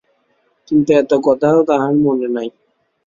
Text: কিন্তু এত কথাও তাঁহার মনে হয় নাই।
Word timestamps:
কিন্তু 0.67 0.89
এত 0.93 1.11
কথাও 1.27 1.59
তাঁহার 1.69 1.93
মনে 1.97 2.17
হয় 2.21 2.33
নাই। 2.35 2.47